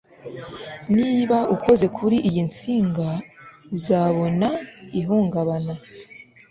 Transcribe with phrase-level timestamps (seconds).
[0.97, 3.09] Niba ukoze kuri iyo nsinga
[3.77, 4.47] uzabona
[4.99, 5.73] ihungabana